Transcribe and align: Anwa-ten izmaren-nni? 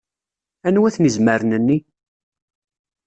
Anwa-ten 0.67 1.07
izmaren-nni? 1.09 1.77